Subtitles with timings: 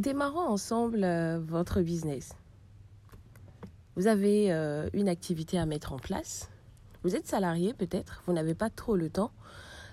[0.00, 2.30] démarrons ensemble euh, votre business.
[3.96, 6.48] Vous avez euh, une activité à mettre en place.
[7.02, 8.22] Vous êtes salarié peut-être.
[8.26, 9.30] Vous n'avez pas trop le temps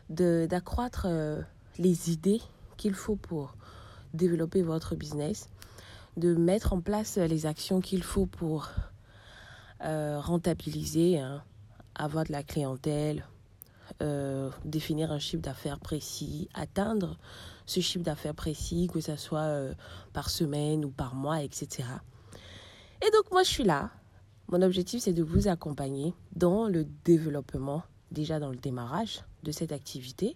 [0.10, 1.42] d'accroître euh,
[1.78, 2.42] les idées
[2.78, 3.56] qu'il faut pour
[4.14, 5.50] développer votre business,
[6.16, 8.70] de mettre en place les actions qu'il faut pour
[9.80, 11.44] rentabiliser, hein,
[11.94, 13.26] avoir de la clientèle,
[14.66, 17.18] définir un chiffre d'affaires précis, atteindre
[17.68, 19.74] ce chiffre d'affaires précis, que ce soit euh,
[20.14, 21.88] par semaine ou par mois, etc.
[23.06, 23.92] Et donc moi, je suis là.
[24.50, 29.74] Mon objectif, c'est de vous accompagner dans le développement, déjà dans le démarrage de cette
[29.74, 30.36] activité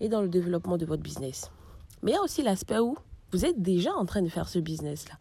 [0.00, 1.50] et dans le développement de votre business.
[2.02, 2.96] Mais il y a aussi l'aspect où
[3.32, 5.14] vous êtes déjà en train de faire ce business-là.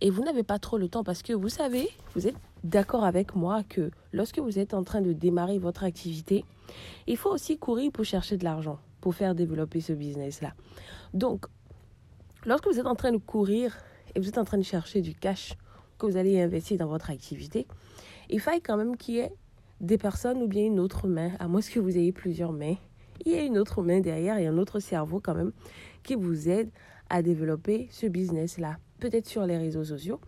[0.00, 3.34] Et vous n'avez pas trop le temps parce que vous savez, vous êtes d'accord avec
[3.34, 6.44] moi que lorsque vous êtes en train de démarrer votre activité,
[7.06, 10.54] il faut aussi courir pour chercher de l'argent, pour faire développer ce business-là.
[11.14, 11.46] Donc,
[12.44, 13.76] lorsque vous êtes en train de courir
[14.14, 15.54] et vous êtes en train de chercher du cash
[15.98, 17.66] que vous allez investir dans votre activité,
[18.28, 19.32] il faille quand même qu'il y ait
[19.80, 22.76] des personnes ou bien une autre main, à moins que vous ayez plusieurs mains,
[23.24, 25.52] il y a une autre main derrière et un autre cerveau quand même
[26.02, 26.70] qui vous aide
[27.08, 28.78] à développer ce business-là.
[28.98, 30.20] Peut-être sur les réseaux sociaux,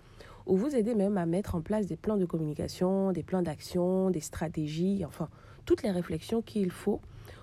[0.46, 4.10] ou vous aidez même à mettre en place des plans de communication, des plans d'action,
[4.10, 5.28] des stratégies, enfin,
[5.64, 7.00] toutes les réflexions qu'il faut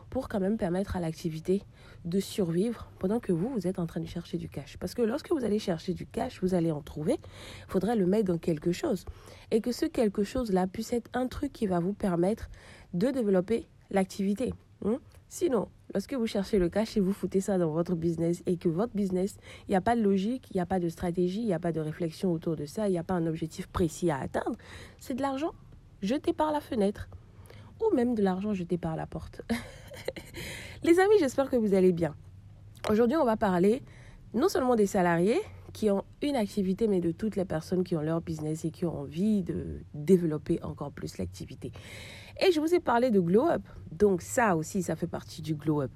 [0.09, 1.63] pour quand même permettre à l'activité
[2.05, 4.77] de survivre pendant que vous, vous êtes en train de chercher du cash.
[4.77, 7.19] Parce que lorsque vous allez chercher du cash, vous allez en trouver,
[7.67, 9.05] il faudrait le mettre dans quelque chose.
[9.51, 12.49] Et que ce quelque chose-là puisse être un truc qui va vous permettre
[12.93, 14.53] de développer l'activité.
[14.85, 14.99] Hein.
[15.27, 18.69] Sinon, lorsque vous cherchez le cash et vous foutez ça dans votre business et que
[18.69, 19.37] votre business,
[19.67, 21.59] il n'y a pas de logique, il n'y a pas de stratégie, il n'y a
[21.59, 24.57] pas de réflexion autour de ça, il n'y a pas un objectif précis à atteindre,
[24.99, 25.51] c'est de l'argent
[26.01, 27.09] jeté par la fenêtre
[27.79, 29.41] ou même de l'argent jeté par la porte.
[30.83, 32.15] Les amis, j'espère que vous allez bien.
[32.89, 33.81] Aujourd'hui, on va parler
[34.33, 35.39] non seulement des salariés
[35.73, 38.85] qui ont une activité, mais de toutes les personnes qui ont leur business et qui
[38.85, 41.71] ont envie de développer encore plus l'activité.
[42.45, 43.61] Et je vous ai parlé de Glow Up.
[43.91, 45.91] Donc ça aussi, ça fait partie du Glow Up.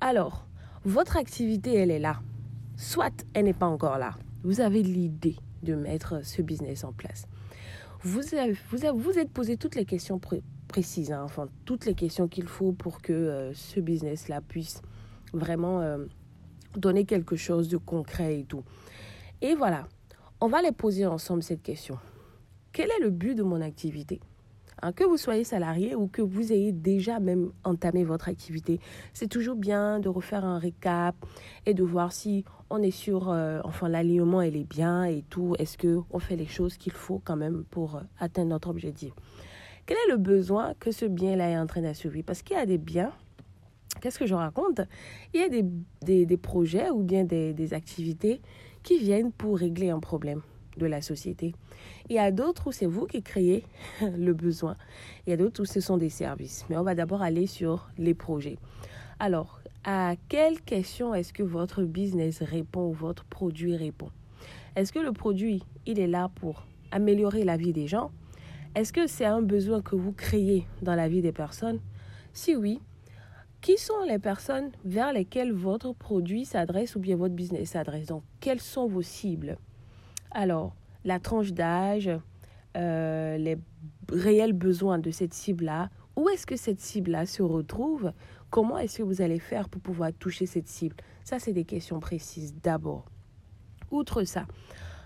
[0.00, 0.46] Alors,
[0.84, 2.20] votre activité, elle est là.
[2.76, 4.14] Soit elle n'est pas encore là.
[4.42, 7.26] Vous avez l'idée de mettre ce business en place.
[8.02, 10.18] Vous avez, vous, vous êtes posé toutes les questions
[10.72, 14.80] précises, hein, enfin toutes les questions qu'il faut pour que euh, ce business-là puisse
[15.34, 15.98] vraiment euh,
[16.78, 18.64] donner quelque chose de concret et tout.
[19.42, 19.86] Et voilà,
[20.40, 21.98] on va les poser ensemble cette question.
[22.72, 24.18] Quel est le but de mon activité?
[24.80, 28.80] Hein, Que vous soyez salarié ou que vous ayez déjà même entamé votre activité,
[29.12, 31.14] c'est toujours bien de refaire un récap
[31.66, 35.54] et de voir si on est sur, euh, enfin l'alignement elle est bien et tout.
[35.58, 39.12] Est-ce que on fait les choses qu'il faut quand même pour atteindre notre objectif?
[39.86, 42.22] Quel est le besoin que ce bien-là est en train d'assurer?
[42.22, 43.12] Parce qu'il y a des biens,
[44.00, 44.80] qu'est-ce que je raconte?
[45.34, 45.64] Il y a des,
[46.02, 48.40] des, des projets ou bien des, des, activités
[48.82, 50.42] qui viennent pour régler un problème
[50.76, 51.54] de la société.
[52.08, 53.64] Il y a d'autres où c'est vous qui créez
[54.00, 54.76] le besoin.
[55.26, 56.64] Il y a d'autres où ce sont des services.
[56.70, 58.58] Mais on va d'abord aller sur les projets.
[59.18, 64.10] Alors, à quelle question est-ce que votre business répond ou votre produit répond?
[64.76, 68.10] Est-ce que le produit, il est là pour améliorer la vie des gens
[68.74, 71.80] est-ce que c'est un besoin que vous créez dans la vie des personnes?
[72.32, 72.80] Si oui,
[73.60, 78.06] qui sont les personnes vers lesquelles votre produit s'adresse ou bien votre business s'adresse?
[78.06, 79.58] Donc, quelles sont vos cibles?
[80.30, 80.74] Alors,
[81.04, 82.10] la tranche d'âge,
[82.76, 83.58] euh, les
[84.10, 88.12] réels besoins de cette cible-là, où est-ce que cette cible-là se retrouve?
[88.50, 90.96] Comment est-ce que vous allez faire pour pouvoir toucher cette cible?
[91.24, 93.04] Ça, c'est des questions précises d'abord.
[93.90, 94.46] Outre ça,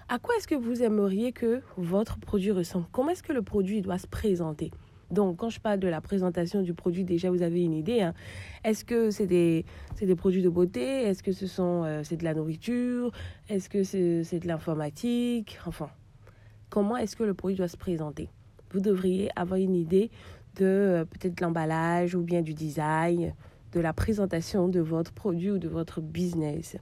[0.08, 2.86] à quoi est-ce que vous aimeriez que votre produit ressemble?
[2.92, 4.70] Comment est-ce que le produit doit se présenter?
[5.10, 8.00] Donc, quand je parle de la présentation du produit, déjà vous avez une idée.
[8.00, 8.14] Hein.
[8.64, 9.64] Est-ce que c'est des,
[10.00, 11.02] des produits de beauté?
[11.02, 13.12] Est-ce que ce euh, c'est de la nourriture?
[13.48, 15.58] Est-ce que c'est de l'informatique?
[15.66, 15.90] Enfin,
[16.70, 18.28] comment est-ce que le produit doit se présenter?
[18.72, 20.10] Vous devriez avoir une idée
[20.56, 23.34] de euh, peut-être l'emballage ou bien du design,
[23.72, 26.76] de la présentation de votre produit ou de votre business.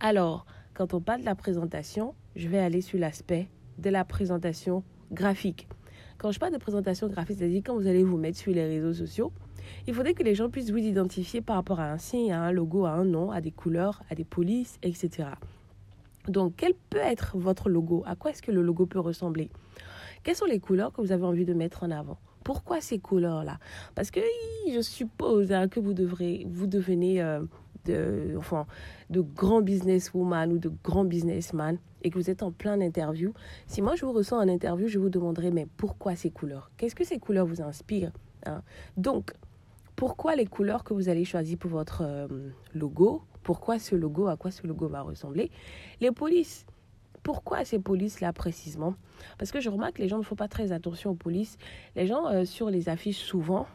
[0.00, 3.48] Alors, quand on parle de la présentation, je vais aller sur l'aspect
[3.78, 4.82] de la présentation
[5.12, 5.68] graphique.
[6.18, 8.94] Quand je parle de présentation graphique, c'est-à-dire quand vous allez vous mettre sur les réseaux
[8.94, 9.32] sociaux,
[9.86, 12.52] il faudrait que les gens puissent vous identifier par rapport à un signe, à un
[12.52, 15.28] logo, à un nom, à des couleurs, à des polices, etc.
[16.28, 18.02] Donc, quel peut être votre logo?
[18.06, 19.50] À quoi est-ce que le logo peut ressembler?
[20.22, 22.18] Quelles sont les couleurs que vous avez envie de mettre en avant?
[22.44, 23.58] Pourquoi ces couleurs-là?
[23.94, 24.20] Parce que
[24.72, 27.42] je suppose hein, que vous devrez, vous devenez euh,
[27.84, 28.66] de, enfin,
[29.10, 33.32] de grands businesswoman ou de grands businessman et que vous êtes en plein interview,
[33.66, 36.70] si moi je vous ressens en interview, je vous demanderai mais pourquoi ces couleurs?
[36.76, 38.12] Qu'est-ce que ces couleurs vous inspirent
[38.46, 38.62] hein?
[38.96, 39.32] Donc,
[39.96, 42.26] pourquoi les couleurs que vous allez choisir pour votre euh,
[42.74, 45.50] logo, pourquoi ce logo, à quoi ce logo va ressembler?
[46.00, 46.66] Les polices,
[47.22, 48.94] pourquoi ces polices-là précisément?
[49.38, 51.56] Parce que je remarque que les gens ne font pas très attention aux polices.
[51.94, 53.66] Les gens euh, sur les affiches souvent,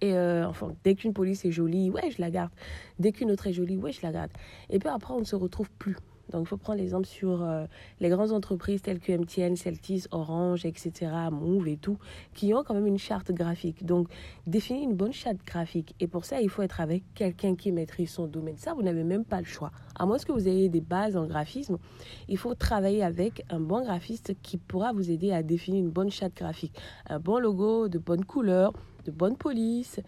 [0.00, 2.50] et euh, enfin, dès qu'une police est jolie, ouais, je la garde.
[2.98, 4.30] Dès qu'une autre est jolie, ouais, je la garde.
[4.70, 5.96] Et puis après, on ne se retrouve plus.
[6.32, 7.66] Donc, il faut prendre l'exemple sur euh,
[8.00, 11.98] les grandes entreprises telles que MTN, Celtis, Orange, etc., Move et tout,
[12.34, 13.84] qui ont quand même une charte graphique.
[13.84, 14.08] Donc,
[14.46, 15.94] définir une bonne charte graphique.
[16.00, 18.56] Et pour ça, il faut être avec quelqu'un qui maîtrise son domaine.
[18.56, 19.70] Ça, vous n'avez même pas le choix.
[19.94, 21.78] À moins que vous ayez des bases en graphisme,
[22.28, 26.10] il faut travailler avec un bon graphiste qui pourra vous aider à définir une bonne
[26.10, 26.74] charte graphique.
[27.08, 28.72] Un bon logo, de bonnes couleurs,
[29.04, 30.00] de bonnes polices,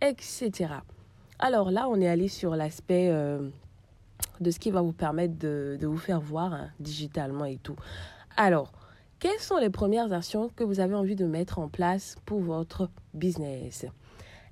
[0.00, 0.74] etc.
[1.38, 3.48] Alors là, on est allé sur l'aspect euh,
[4.40, 7.76] de ce qui va vous permettre de, vous faire voir hein, digitalement et tout.
[8.36, 8.72] Alors,
[9.18, 12.90] quelles sont les premières actions que vous avez envie de mettre en place pour votre
[13.14, 13.86] business?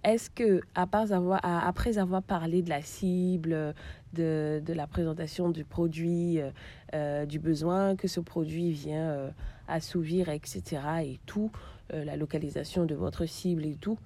[0.05, 3.75] Est-ce que, avoir, après avoir parlé de la cible,
[4.13, 6.51] de, la présentation du produit, euh,
[6.95, 9.31] euh, du besoin que ce produit vient euh,
[9.69, 11.51] assouvir, etc., et tout,
[11.91, 13.99] la localisation de votre cible et tout,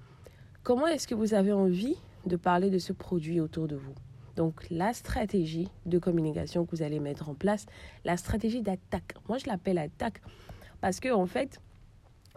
[0.61, 1.95] comment est-ce que vous avez envie
[2.25, 3.93] de parler de ce produit autour de vous?
[4.37, 7.65] Donc la stratégie de communication que vous allez mettre en place,
[8.05, 9.15] la stratégie d'attaque.
[9.27, 10.21] Moi, je l'appelle attaque
[10.79, 11.59] parce que en fait,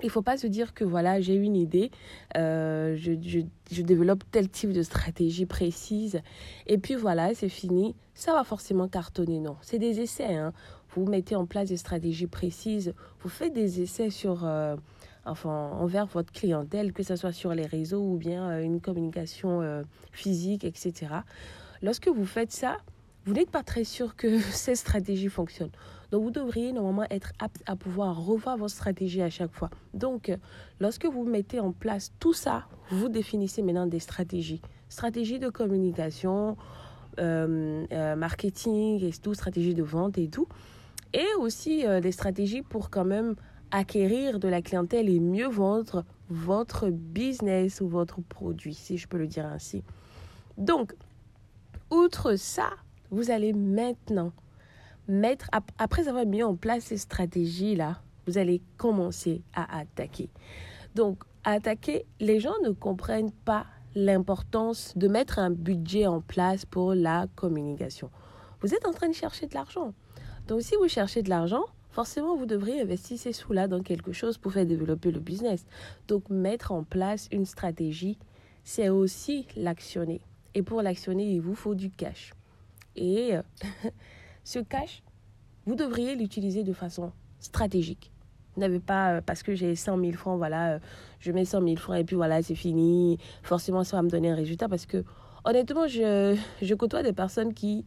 [0.02, 1.90] il ne faut pas se dire que voilà, j'ai une idée,
[2.36, 6.20] euh, je, développe tel type de stratégie précise,
[6.66, 7.94] et puis voilà, c'est fini.
[8.14, 9.56] Ça va forcément cartonner, non.
[9.62, 10.34] C'est des essais.
[10.34, 10.52] Hein.
[10.90, 14.76] Vous mettez en place des stratégies précises, vous faites des essais euh,
[15.24, 20.64] envers votre clientèle, que ce soit sur les réseaux ou bien euh, une communication physique,
[20.64, 21.08] etc.
[21.82, 22.78] Lorsque vous faites ça,
[23.26, 25.70] vous n'êtes pas très sûr que ces stratégies fonctionnent.
[26.10, 29.70] Donc, vous devriez normalement être apte à pouvoir revoir votre stratégie à chaque fois.
[29.94, 30.32] Donc,
[30.80, 34.60] lorsque vous mettez en place tout ça, vous définissez maintenant des stratégies.
[34.88, 36.56] Stratégies de communication,
[37.20, 40.48] euh, euh, marketing et tout, stratégie de vente et tout.
[41.12, 43.36] Et aussi euh, des stratégies pour quand même
[43.70, 49.18] acquérir de la clientèle et mieux vendre votre business ou votre produit, si je peux
[49.18, 49.82] le dire ainsi.
[50.56, 50.94] Donc,
[51.90, 52.70] Outre ça,
[53.10, 54.32] vous allez maintenant
[55.08, 60.30] mettre, après avoir mis en place ces stratégies-là, vous allez commencer à attaquer.
[60.94, 63.66] Donc, attaquer, les gens ne comprennent pas
[63.96, 68.10] l'importance de mettre un budget en place pour la communication.
[68.60, 69.92] Vous êtes en train de chercher de l'argent.
[70.46, 74.38] Donc, si vous cherchez de l'argent, forcément, vous devriez investir ces sous-là dans quelque chose
[74.38, 75.66] pour faire développer le business.
[76.06, 78.16] Donc, mettre en place une stratégie,
[78.62, 80.20] c'est aussi l'actionner.
[80.54, 82.32] Et pour l'actionner, il vous faut du cash.
[82.96, 83.42] Et euh,
[84.44, 85.02] ce cash,
[85.66, 88.10] vous devriez l'utiliser de façon stratégique.
[88.54, 90.78] Vous n'avez pas, euh, parce que j'ai 100 000 francs, voilà, euh,
[91.20, 93.18] je mets 100 000 francs et puis voilà, c'est fini.
[93.42, 95.04] Forcément, ça va me donner un résultat parce que,
[95.44, 97.84] honnêtement, je, je côtoie des personnes qui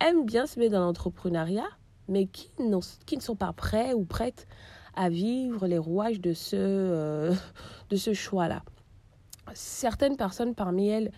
[0.00, 1.68] aiment bien se mettre dans l'entrepreneuriat,
[2.08, 2.50] mais qui,
[3.06, 4.48] qui ne sont pas prêts ou prêtes
[4.96, 7.32] à vivre les rouages de ce,
[7.90, 8.62] de ce choix-là.
[9.54, 11.12] Certaines personnes parmi elles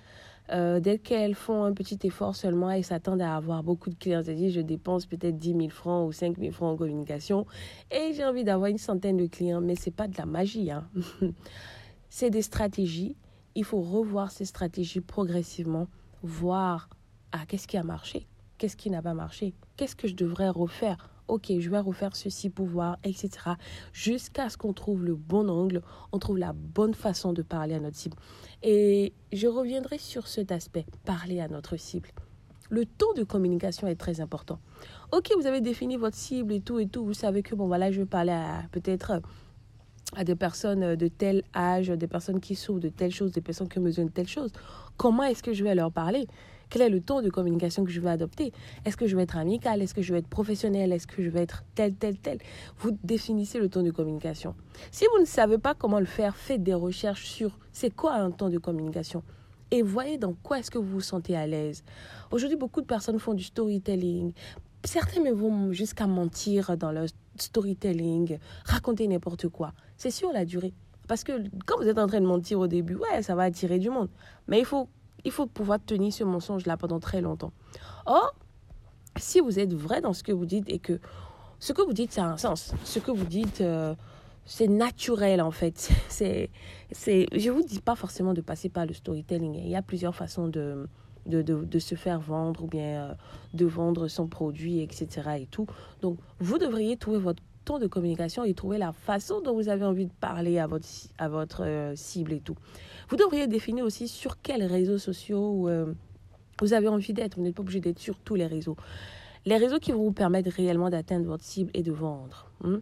[0.52, 4.22] euh, dès qu'elles font un petit effort seulement, elles s'attendent à avoir beaucoup de clients.
[4.22, 7.46] C'est-à-dire, je dépense peut-être 10 000 francs ou 5 000 francs en communication
[7.90, 9.60] et j'ai envie d'avoir une centaine de clients.
[9.60, 10.70] Mais ce n'est pas de la magie.
[10.70, 10.88] Hein.
[12.10, 13.16] c'est des stratégies.
[13.54, 15.88] Il faut revoir ces stratégies progressivement,
[16.22, 16.88] voir
[17.32, 18.26] ah, qu'est-ce qui a marché,
[18.58, 22.50] qu'est-ce qui n'a pas marché, qu'est-ce que je devrais refaire ok, je vais refaire ceci
[22.50, 23.30] pour voir, etc.
[23.94, 25.80] Jusqu'à ce qu'on trouve le bon angle,
[26.12, 28.16] on trouve la bonne façon de parler à notre cible.
[28.62, 32.10] Et je reviendrai sur cet aspect, parler à notre cible.
[32.68, 34.58] Le taux de communication est très important.
[35.10, 37.04] Ok, vous avez défini votre cible et tout et tout.
[37.04, 39.22] Vous savez que, bon, voilà, je vais parler à peut-être
[40.14, 43.68] à des personnes de tel âge, des personnes qui souffrent de telle chose, des personnes
[43.68, 44.52] qui besoin de telle chose.
[44.98, 46.26] Comment est-ce que je vais leur parler?
[46.72, 48.50] Quel est le ton de communication que je vais adopter?
[48.86, 49.82] Est-ce que je vais être amical?
[49.82, 50.90] Est-ce que je vais être professionnel?
[50.90, 52.38] Est-ce que je vais être tel, tel, tel?
[52.78, 54.54] Vous définissez le ton de communication.
[54.90, 58.30] Si vous ne savez pas comment le faire, faites des recherches sur c'est quoi un
[58.30, 59.22] ton de communication
[59.70, 61.84] et voyez dans quoi est-ce que vous vous sentez à l'aise.
[62.30, 64.32] Aujourd'hui, beaucoup de personnes font du storytelling.
[64.82, 69.74] Certains vont jusqu'à mentir dans leur storytelling, raconter n'importe quoi.
[69.98, 70.72] C'est sur la durée.
[71.06, 71.32] Parce que
[71.66, 74.08] quand vous êtes en train de mentir au début, ouais, ça va attirer du monde.
[74.46, 74.88] Mais il faut
[75.24, 77.52] il faut pouvoir tenir ce mensonge-là pendant très longtemps.
[78.06, 78.34] Or,
[79.16, 81.00] si vous êtes vrai dans ce que vous dites et que
[81.58, 83.94] ce que vous dites, ça a un sens, ce que vous dites, euh,
[84.44, 85.90] c'est naturel en fait.
[86.08, 86.50] C'est,
[86.90, 89.54] c'est, je ne vous dis pas forcément de passer par le storytelling.
[89.54, 90.86] Il y a plusieurs façons de,
[91.26, 93.14] de, de, se faire vendre ou bien euh,
[93.54, 95.06] de vendre son produit, etc.
[95.40, 95.66] Et tout.
[96.02, 99.84] Donc, vous devriez trouver votre ton de communication et trouver la façon dont vous avez
[99.84, 100.86] envie de parler à votre,
[101.18, 102.56] à votre euh, cible et tout.
[103.08, 105.92] Vous devriez définir aussi sur quels réseaux sociaux euh,
[106.60, 107.36] vous avez envie d'être.
[107.36, 108.76] Vous n'êtes pas obligé d'être sur tous les réseaux.
[109.44, 112.46] Les réseaux qui vont vous permettre réellement d'atteindre votre cible et de vendre.
[112.62, 112.78] Hmm.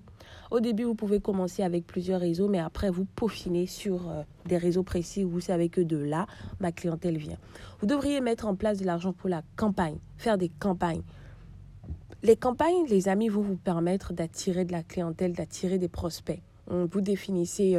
[0.50, 4.58] Au début, vous pouvez commencer avec plusieurs réseaux, mais après, vous peaufinez sur euh, des
[4.58, 6.26] réseaux précis où vous savez que de là,
[6.58, 7.38] ma clientèle vient.
[7.80, 11.02] Vous devriez mettre en place de l'argent pour la campagne, faire des campagnes.
[12.22, 16.42] Les campagnes, les amis, vont vous permettre d'attirer de la clientèle, d'attirer des prospects.
[16.68, 17.74] Vous définissez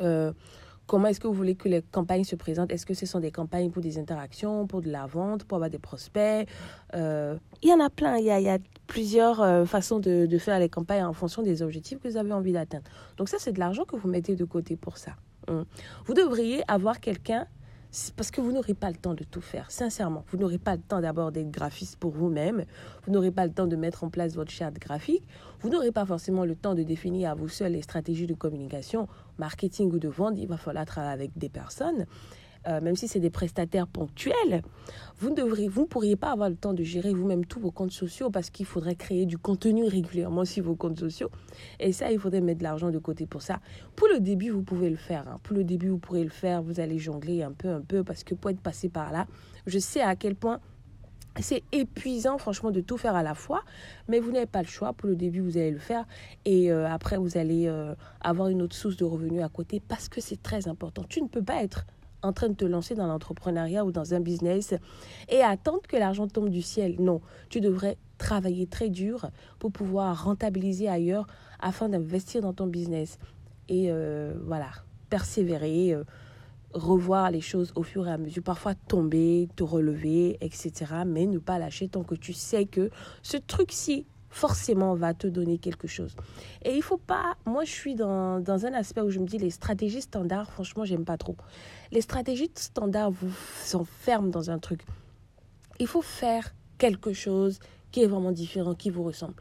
[0.00, 0.32] euh,
[0.88, 2.72] Comment est-ce que vous voulez que les campagnes se présentent?
[2.72, 5.68] Est-ce que ce sont des campagnes pour des interactions, pour de la vente, pour avoir
[5.68, 6.48] des prospects?
[6.94, 8.16] Euh, Il y en a plein.
[8.16, 12.08] Il y a, plusieurs euh, façons de, faire les campagnes en fonction des objectifs que
[12.08, 12.88] vous avez envie d'atteindre.
[13.18, 15.12] Donc ça, c'est de l'argent que vous mettez de côté pour ça.
[15.46, 15.66] Hum.
[16.06, 17.46] Vous devriez avoir quelqu'un
[18.16, 20.24] parce que vous n'aurez pas le temps de tout faire, sincèrement.
[20.28, 22.64] Vous n'aurez pas le temps d'abord d'être graphiste pour vous-même.
[23.04, 25.24] Vous n'aurez pas le temps de mettre en place votre charte graphique.
[25.60, 29.08] Vous n'aurez pas forcément le temps de définir à vous seul les stratégies de communication,
[29.38, 30.34] marketing ou de vente.
[30.36, 32.06] Il va falloir travailler avec des personnes.
[32.68, 34.62] Euh, même si c'est des prestataires ponctuels,
[35.18, 38.30] vous ne vous pourriez pas avoir le temps de gérer vous-même tous vos comptes sociaux
[38.30, 41.30] parce qu'il faudrait créer du contenu régulièrement sur vos comptes sociaux.
[41.80, 43.60] Et ça, il faudrait mettre de l'argent de côté pour ça.
[43.96, 45.26] Pour le début, vous pouvez le faire.
[45.28, 45.40] Hein.
[45.42, 46.62] Pour le début, vous pourrez le faire.
[46.62, 49.26] Vous allez jongler un peu, un peu, parce que pour être passé par là,
[49.66, 50.60] je sais à quel point
[51.40, 53.62] c'est épuisant, franchement, de tout faire à la fois,
[54.08, 54.92] mais vous n'avez pas le choix.
[54.92, 56.04] Pour le début, vous allez le faire
[56.44, 60.08] et euh, après, vous allez euh, avoir une autre source de revenus à côté parce
[60.08, 61.04] que c'est très important.
[61.08, 61.86] Tu ne peux pas être
[62.22, 64.74] en train de te lancer dans l'entrepreneuriat ou dans un business
[65.28, 66.96] et attendre que l'argent tombe du ciel.
[66.98, 71.26] Non, tu devrais travailler très dur pour pouvoir rentabiliser ailleurs
[71.60, 73.18] afin d'investir dans ton business.
[73.68, 74.70] Et euh, voilà,
[75.10, 76.04] persévérer, euh,
[76.72, 80.72] revoir les choses au fur et à mesure, parfois tomber, te relever, etc.
[81.06, 82.90] Mais ne pas lâcher tant que tu sais que
[83.22, 86.14] ce truc-ci forcément va te donner quelque chose.
[86.62, 89.38] Et il faut pas, moi je suis dans, dans un aspect où je me dis
[89.38, 91.36] les stratégies standards, franchement, j'aime pas trop.
[91.92, 93.32] Les stratégies standards vous
[93.64, 94.80] s'enferment dans un truc.
[95.80, 97.58] Il faut faire quelque chose
[97.90, 99.34] qui est vraiment différent, qui vous ressemble.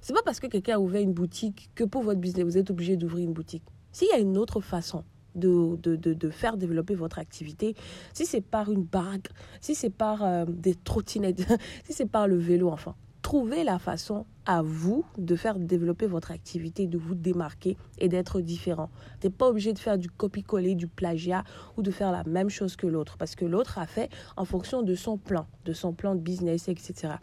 [0.00, 2.70] C'est pas parce que quelqu'un a ouvert une boutique que pour votre business, vous êtes
[2.70, 3.64] obligé d'ouvrir une boutique.
[3.92, 7.74] S'il y a une autre façon de, de, de, de, faire développer votre activité,
[8.12, 11.46] si c'est par une baraque, si c'est par euh, des trottinettes,
[11.84, 12.94] si c'est par le vélo, enfin,
[13.26, 18.40] trouvez la façon à vous de faire développer votre activité, de vous démarquer et d'être
[18.40, 18.88] différent.
[19.20, 21.42] Tu n'es pas obligé de faire du copie-coller, du plagiat
[21.76, 24.82] ou de faire la même chose que l'autre parce que l'autre a fait en fonction
[24.82, 27.14] de son plan, de son plan de business, etc.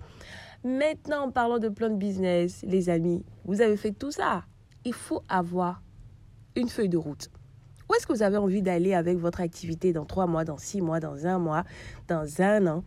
[0.65, 4.43] Maintenant, en parlant de plan de business, les amis, vous avez fait tout ça.
[4.83, 5.81] Il faut avoir
[6.57, 7.29] une feuille de route.
[7.89, 10.81] Où est-ce que vous avez envie d'aller avec votre activité dans trois mois, dans six
[10.81, 11.63] mois, dans un mois,
[12.09, 12.83] dans un an?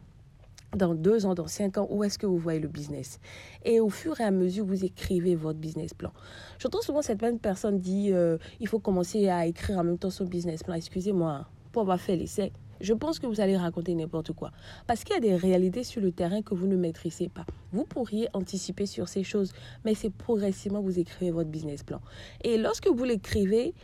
[0.76, 3.18] Dans deux ans, dans cinq ans, où est-ce que vous voyez le business?
[3.64, 6.12] Et au fur et à mesure, vous écrivez votre business plan.
[6.58, 10.10] J'entends souvent cette même personne dire euh, il faut commencer à écrire en même temps
[10.10, 10.74] son business plan.
[10.74, 14.50] Excusez-moi, pour avoir fait l'essai, je pense que vous allez raconter n'importe quoi.
[14.86, 17.46] Parce qu'il y a des réalités sur le terrain que vous ne maîtrisez pas.
[17.72, 19.52] Vous pourriez anticiper sur ces choses,
[19.84, 22.00] mais c'est progressivement vous écrivez votre business plan.
[22.44, 23.74] Et lorsque vous l'écrivez,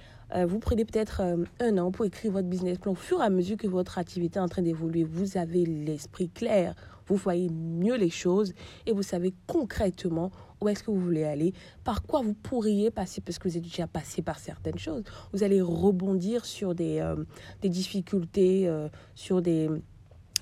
[0.47, 2.93] vous prenez peut-être euh, un an pour écrire votre business plan.
[2.93, 6.29] Au fur et à mesure que votre activité est en train d'évoluer, vous avez l'esprit
[6.29, 6.75] clair,
[7.07, 8.53] vous voyez mieux les choses
[8.87, 13.21] et vous savez concrètement où est-ce que vous voulez aller, par quoi vous pourriez passer,
[13.21, 15.03] parce que vous êtes déjà passé par certaines choses.
[15.33, 17.17] Vous allez rebondir sur des, euh,
[17.63, 18.71] des difficultés,
[19.17, 19.69] sur des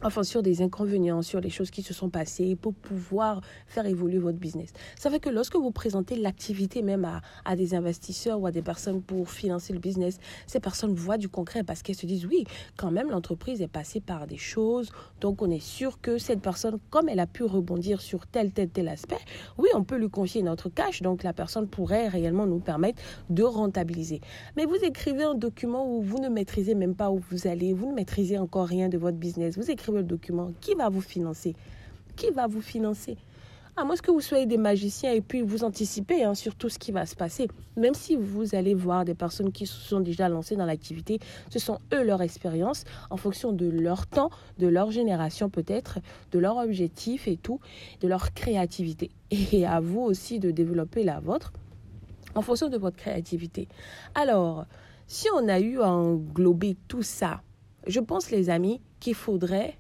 [0.03, 4.19] enfin sur des inconvénients, sur les choses qui se sont passées pour pouvoir faire évoluer
[4.19, 4.73] votre business.
[4.97, 7.07] Ça fait que lorsque vous présentez l'activité même
[7.45, 11.29] à, des investisseurs ou à des personnes pour financer le business, ces personnes voient du
[11.29, 12.45] concret parce qu'elles se disent oui,
[12.77, 14.91] quand même l'entreprise est passée par des choses,
[15.21, 18.71] donc on est sûr que cette personne, comme elle a pu rebondir sur tel, tel,
[18.71, 19.19] tel aspect,
[19.59, 23.43] oui, on peut lui confier notre cash, donc la personne pourrait réellement nous permettre de
[23.43, 24.21] rentabiliser.
[24.57, 27.91] Mais vous écrivez un document où vous ne maîtrisez même pas où vous allez, vous
[27.91, 31.55] ne maîtrisez encore rien de votre business, vous écrivez le document, qui va vous financer?
[32.17, 33.17] Qui va vous financer?
[33.77, 36.79] À moins que vous soyez des magiciens et puis vous anticipez hein, sur tout ce
[36.79, 37.49] qui va se passer.
[37.77, 41.19] Même si vous allez voir des personnes qui se sont déjà lancées dans l'activité,
[41.49, 45.99] ce sont eux leur expérience en fonction de leur temps, de leur génération peut-être,
[46.33, 47.61] de leur objectif et tout,
[48.01, 49.11] de leur créativité.
[49.31, 51.53] Et à vous aussi de développer la vôtre
[52.35, 53.67] en fonction de votre créativité.
[54.15, 54.67] Alors,
[55.07, 57.41] si on a eu à englober tout ça,
[57.87, 59.80] je pense les amis qu'il faudrait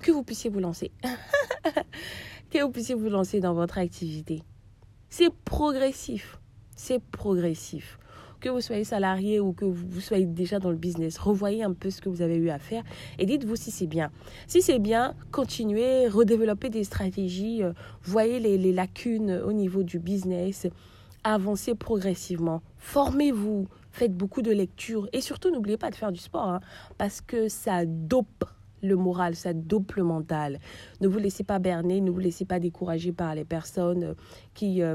[0.00, 0.92] que vous puissiez vous lancer.
[2.50, 4.42] que vous puissiez vous lancer dans votre activité.
[5.08, 6.38] C'est progressif.
[6.76, 7.98] C'est progressif.
[8.40, 11.88] que vous soyez salarié ou que vous soyez déjà dans le business, revoyez un peu
[11.88, 12.82] ce que vous avez eu à faire
[13.18, 14.10] et dites-vous si c'est bien.
[14.46, 17.72] Si c'est bien, continuez, redéveloppez des stratégies, euh,
[18.02, 20.66] voyez les, lacunes au niveau du business,
[21.22, 26.48] avancez progressivement, formez-vous, faites beaucoup de lectures et surtout n'oubliez pas de faire du sport
[26.48, 26.60] hein,
[26.98, 28.44] parce que ça dope
[28.86, 30.60] le moral, ça dope le mental.
[31.00, 34.14] Ne vous laissez pas berner, ne vous laissez pas décourager par les personnes
[34.54, 34.94] qui euh,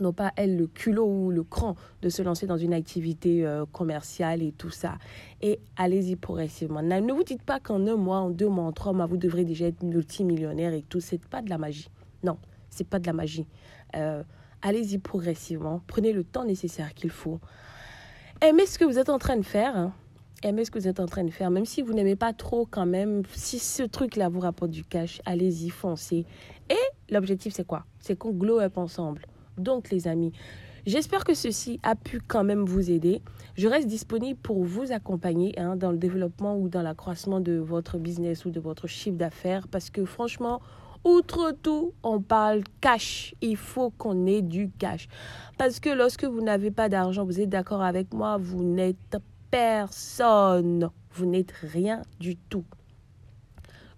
[0.00, 3.64] n'ont pas, elles, le culot ou le cran de se lancer dans une activité euh,
[3.66, 4.98] commerciale et tout ça.
[5.42, 6.82] Et allez-y progressivement.
[6.82, 9.44] Ne vous dites pas qu'en un mois, en deux mois, en trois mois, vous devrez
[9.44, 11.00] déjà être multimillionnaire et tout.
[11.00, 11.90] C'est pas de la magie.
[12.22, 12.38] Non,
[12.70, 13.46] c'est pas de la magie.
[13.96, 14.22] Euh,
[14.62, 15.82] allez-y progressivement.
[15.86, 17.40] Prenez le temps nécessaire qu'il faut.
[18.40, 19.76] Aimez ce que vous êtes en train de faire.
[19.76, 19.92] Hein.
[20.44, 21.50] Aimez ce que vous êtes en train de faire.
[21.50, 25.20] Même si vous n'aimez pas trop quand même, si ce truc-là vous rapporte du cash,
[25.24, 26.26] allez-y, foncez.
[26.70, 27.84] Et l'objectif, c'est quoi?
[27.98, 29.26] C'est qu'on glow up ensemble.
[29.56, 30.32] Donc, les amis,
[30.86, 33.20] j'espère que ceci a pu quand même vous aider.
[33.56, 37.98] Je reste disponible pour vous accompagner hein, dans le développement ou dans l'accroissement de votre
[37.98, 40.60] business ou de votre chiffre d'affaires parce que franchement,
[41.04, 43.34] Outre tout, on parle cash.
[43.40, 45.08] Il faut qu'on ait du cash.
[45.56, 49.16] Parce que lorsque vous n'avez pas d'argent, vous êtes d'accord avec moi, vous n'êtes
[49.50, 50.90] personne.
[51.12, 52.64] Vous n'êtes rien du tout.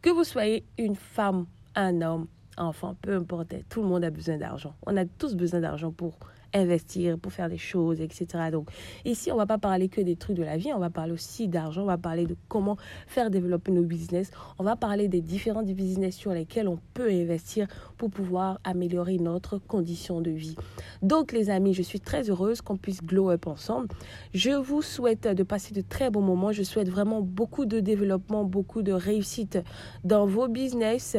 [0.03, 2.27] Que vous soyez une femme, un homme,
[2.57, 4.75] enfant, peu importe, tout le monde a besoin d'argent.
[4.87, 6.19] On a tous besoin d'argent pour
[6.55, 8.27] investir, pour faire des choses, etc.
[8.53, 8.69] Donc
[9.05, 11.49] ici, on va pas parler que des trucs de la vie, on va parler aussi
[11.49, 12.77] d'argent, on va parler de comment
[13.07, 17.67] faire développer nos business, on va parler des différents business sur lesquels on peut investir
[17.97, 20.57] pour pouvoir améliorer notre condition de vie.
[21.03, 23.89] Donc les amis, je suis très heureuse qu'on puisse glow up ensemble.
[24.35, 28.45] Je vous souhaite de passer de très bons moments, je souhaite vraiment beaucoup de développement,
[28.45, 29.59] beaucoup de réussite
[30.05, 31.17] dans vos business,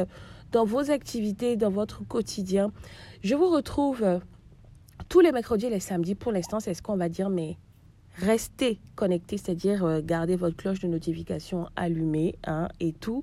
[0.52, 2.72] dans vos activités, dans votre quotidien.
[3.24, 4.04] Je vous retrouve
[5.12, 7.58] tous les mercredis et les samedis, pour l'instant, c'est ce qu'on va dire, mais
[8.16, 13.22] restez connectés, c'est-à-dire euh, gardez votre cloche de notification allumée hein, et tout.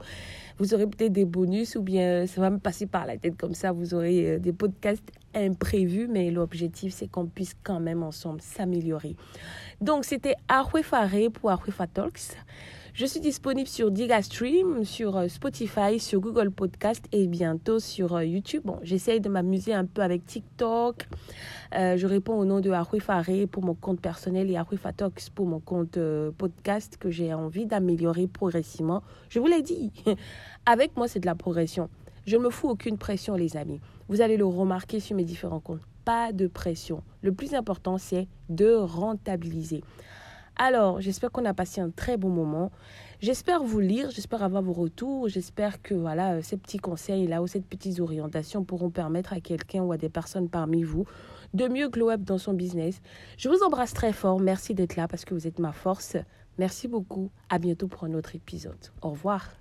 [0.58, 3.54] Vous aurez peut-être des bonus ou bien ça va me passer par la tête comme
[3.54, 8.42] ça, vous aurez euh, des podcasts imprévus, mais l'objectif c'est qu'on puisse quand même ensemble
[8.42, 9.16] s'améliorer.
[9.80, 12.36] Donc c'était Arwe Faré pour Arwe Talks.
[12.98, 18.24] Je suis disponible sur Digastream, sur euh, Spotify, sur Google Podcast et bientôt sur euh,
[18.24, 18.62] YouTube.
[18.64, 21.06] Bon, j'essaye de m'amuser un peu avec TikTok.
[21.76, 25.30] Euh, je réponds au nom de Arui Faré pour mon compte personnel et Arui Fatox
[25.30, 25.96] pour mon compte
[26.38, 29.04] podcast que j'ai envie d'améliorer progressivement.
[29.28, 29.92] Je vous l'ai dit,
[30.66, 31.90] avec moi c'est de la progression.
[32.26, 33.78] Je ne me fous aucune pression les amis.
[34.08, 35.82] Vous allez le remarquer sur mes différents comptes.
[36.04, 37.04] Pas de pression.
[37.22, 39.84] Le plus important c'est de rentabiliser.
[40.58, 42.72] Alors, j'espère qu'on a passé un très bon moment.
[43.20, 47.42] J'espère vous lire, j'espère avoir vos retours, j'espère que voilà, euh, ces petits conseils là
[47.42, 51.04] ou ces petites orientations pourront permettre à quelqu'un ou à des personnes parmi vous
[51.54, 53.00] de mieux glow up dans son business.
[53.36, 56.16] Je vous embrasse très fort, merci d'être là parce que vous êtes ma force.
[56.58, 57.30] Merci beaucoup.
[57.48, 58.74] À bientôt pour un autre épisode.
[59.00, 59.57] Au revoir.